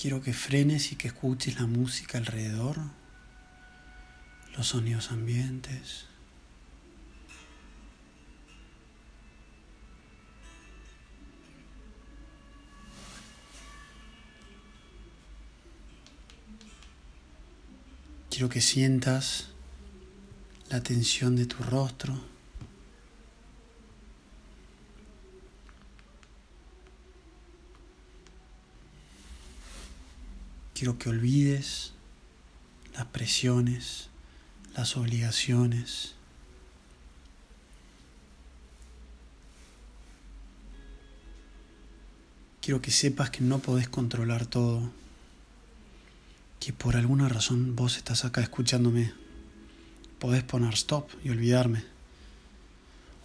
[0.00, 2.78] Quiero que frenes y que escuches la música alrededor,
[4.56, 6.06] los sonidos ambientes.
[18.30, 19.50] Quiero que sientas
[20.70, 22.39] la tensión de tu rostro.
[30.80, 31.92] Quiero que olvides
[32.94, 34.08] las presiones,
[34.74, 36.14] las obligaciones.
[42.62, 44.90] Quiero que sepas que no podés controlar todo,
[46.60, 49.12] que por alguna razón vos estás acá escuchándome.
[50.18, 51.84] Podés poner stop y olvidarme.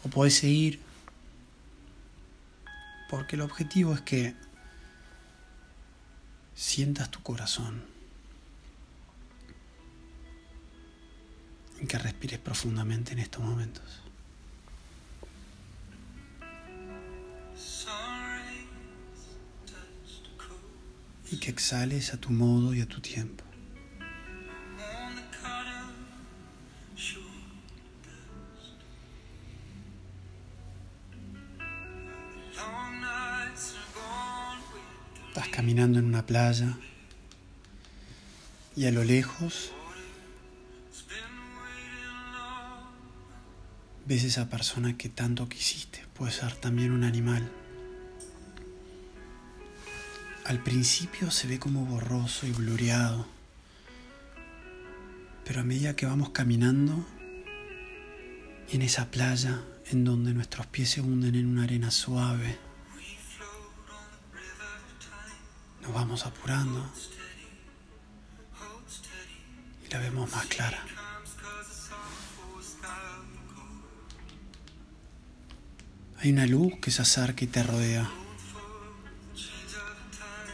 [0.03, 0.81] O podés seguir,
[3.09, 4.35] porque el objetivo es que
[6.55, 7.84] sientas tu corazón
[11.81, 14.01] y que respires profundamente en estos momentos.
[21.31, 23.43] Y que exhales a tu modo y a tu tiempo.
[35.35, 36.77] Estás caminando en una playa
[38.73, 39.73] y a lo lejos
[44.05, 46.05] ves esa persona que tanto quisiste.
[46.13, 47.51] Puede ser también un animal.
[50.45, 53.27] Al principio se ve como borroso y blureado,
[55.43, 57.05] pero a medida que vamos caminando
[58.71, 62.57] en esa playa en donde nuestros pies se hunden en una arena suave,
[65.85, 66.83] nos vamos apurando
[69.85, 70.83] y la vemos más clara.
[76.19, 78.09] Hay una luz que se acerca y te rodea.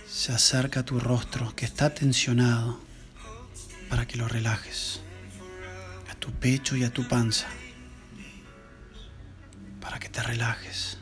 [0.08, 2.80] Se acerca a tu rostro que está tensionado
[3.90, 5.00] para que lo relajes.
[6.09, 7.47] A tu pecho y a tu panza
[9.80, 11.01] para que te relajes.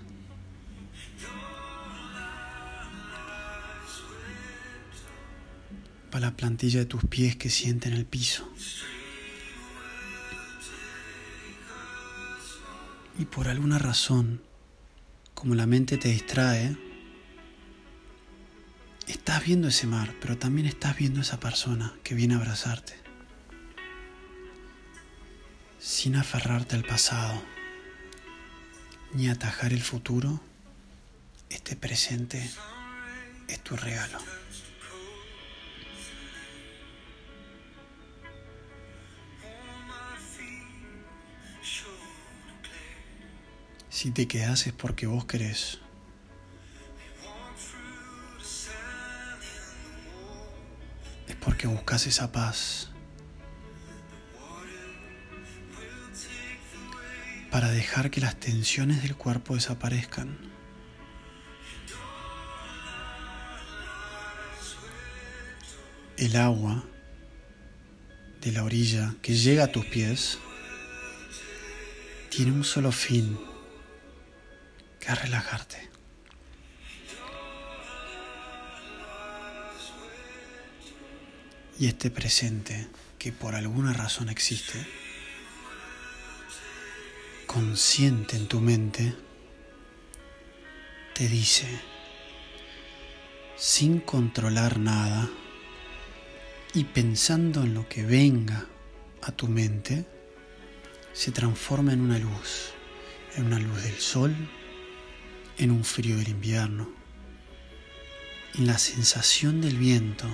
[6.11, 8.51] Para la plantilla de tus pies que sienten el piso.
[13.19, 14.41] Y por alguna razón,
[15.33, 16.75] como la mente te distrae,
[19.07, 22.93] estás viendo ese mar, pero también estás viendo esa persona que viene a abrazarte,
[25.79, 27.43] sin aferrarte al pasado,
[29.13, 30.41] ni atajar el futuro,
[31.49, 32.49] este presente
[33.47, 34.38] es tu regalo.
[43.99, 45.79] Si te quedas es porque vos querés.
[51.27, 52.91] Es porque buscas esa paz.
[57.51, 60.37] Para dejar que las tensiones del cuerpo desaparezcan.
[66.15, 66.85] El agua
[68.39, 70.39] de la orilla que llega a tus pies
[72.29, 73.48] tiene un solo fin
[74.99, 75.89] que es relajarte.
[81.79, 82.87] Y este presente
[83.17, 84.85] que por alguna razón existe,
[87.45, 89.15] consciente en tu mente,
[91.13, 91.67] te dice,
[93.55, 95.29] sin controlar nada
[96.73, 98.65] y pensando en lo que venga
[99.21, 100.05] a tu mente,
[101.13, 102.71] se transforma en una luz,
[103.35, 104.35] en una luz del sol,
[105.59, 106.89] en un frío del invierno,
[108.57, 110.25] en la sensación del viento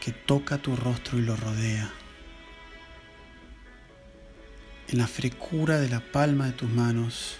[0.00, 1.90] que toca tu rostro y lo rodea,
[4.88, 7.36] en la frecura de la palma de tus manos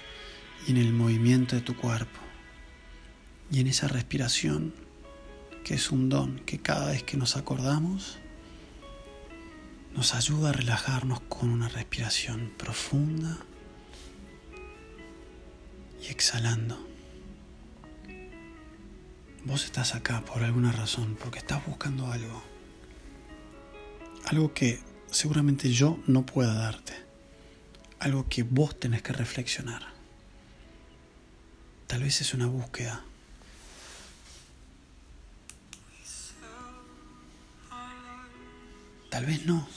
[0.66, 2.20] y en el movimiento de tu cuerpo,
[3.50, 4.72] y en esa respiración
[5.64, 8.18] que es un don que cada vez que nos acordamos
[9.94, 13.38] nos ayuda a relajarnos con una respiración profunda
[16.02, 16.91] y exhalando.
[19.44, 22.42] Vos estás acá por alguna razón, porque estás buscando algo.
[24.26, 24.80] Algo que
[25.10, 26.94] seguramente yo no pueda darte.
[27.98, 29.82] Algo que vos tenés que reflexionar.
[31.88, 33.04] Tal vez es una búsqueda.
[39.12, 39.68] tal vez no.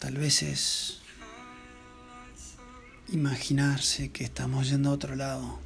[0.00, 0.98] Tal vez es
[3.08, 5.60] imaginarse que estamos yendo a otro lado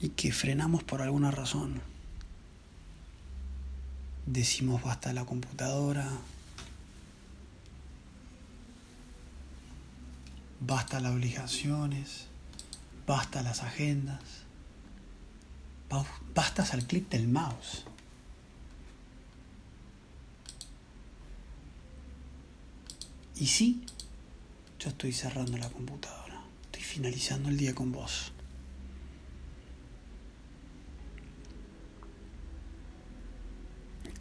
[0.00, 1.80] y que frenamos por alguna razón.
[4.26, 6.08] Decimos basta la computadora,
[10.60, 12.26] basta las obligaciones,
[13.06, 14.22] basta las agendas,
[16.34, 17.84] bastas al clic del mouse.
[23.36, 23.84] Y sí,
[24.78, 28.32] yo estoy cerrando la computadora, estoy finalizando el día con vos.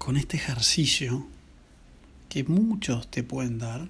[0.09, 1.27] Con este ejercicio
[2.29, 3.87] que muchos te pueden dar,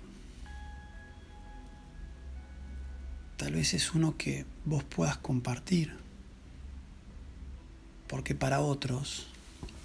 [3.37, 5.95] tal vez es uno que vos puedas compartir,
[8.09, 9.27] porque para otros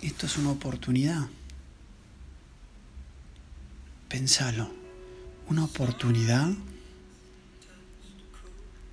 [0.02, 1.28] esto es una oportunidad.
[4.08, 4.72] Pensalo
[5.48, 6.50] una oportunidad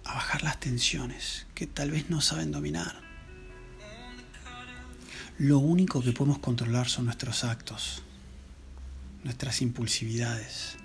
[0.04, 3.01] a bajar las tensiones que tal vez no saben dominar.
[5.44, 8.04] Lo único que podemos controlar son nuestros actos,
[9.24, 10.78] nuestras impulsividades.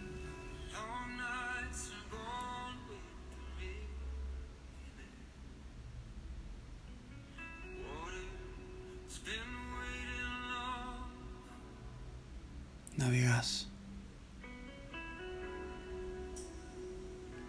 [12.96, 13.68] Navegas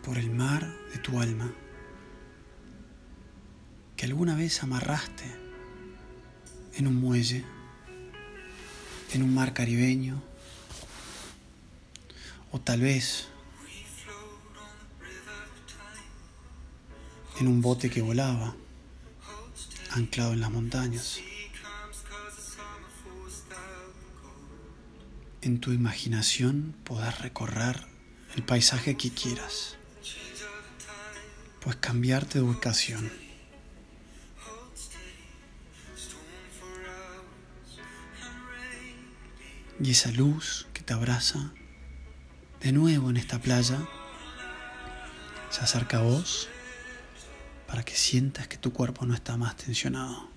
[0.03, 1.53] por el mar de tu alma
[3.95, 5.46] que alguna vez amarraste
[6.77, 7.43] en un muelle,
[9.13, 10.21] en un mar caribeño,
[12.51, 13.27] o tal vez
[17.39, 18.55] en un bote que volaba,
[19.91, 21.19] anclado en las montañas.
[25.41, 27.85] En tu imaginación podrás recorrer
[28.35, 29.77] el paisaje que quieras
[31.67, 33.26] pues cambiarte de ubicación.
[39.79, 41.53] Y esa luz que te abraza
[42.61, 43.77] de nuevo en esta playa
[45.49, 46.49] se acerca a vos
[47.67, 50.29] para que sientas que tu cuerpo no está más tensionado.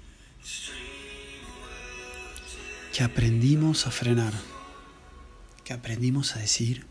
[2.93, 4.35] Que aprendimos a frenar,
[5.65, 6.87] que aprendimos a decir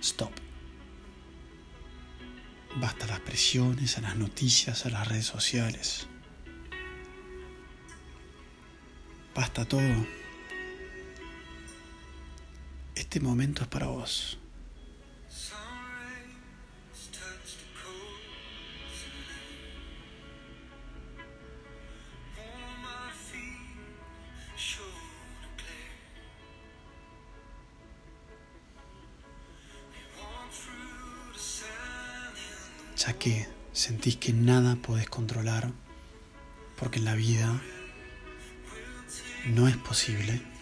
[0.00, 0.32] stop.
[2.76, 6.06] Basta las presiones, a las noticias, a las redes sociales.
[9.34, 10.06] Basta todo.
[13.08, 14.38] Este momento es para vos.
[32.94, 35.72] ya que sentís que nada podés controlar,
[36.76, 37.58] porque en la vida
[39.46, 40.57] no es posible.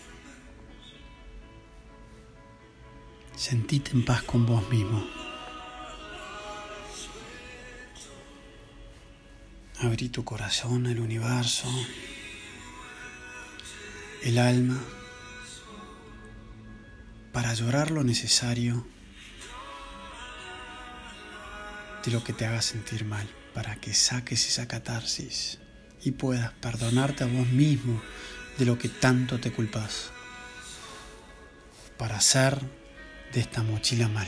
[3.37, 5.07] Sentite en paz con vos mismo.
[9.81, 11.69] Abrí tu corazón al universo,
[14.23, 14.83] el alma,
[17.33, 18.87] para llorar lo necesario
[22.11, 25.59] lo que te haga sentir mal, para que saques esa catarsis
[26.03, 28.01] y puedas perdonarte a vos mismo
[28.59, 30.11] de lo que tanto te culpas,
[31.99, 32.61] para hacer
[33.33, 34.27] de esta mochila más.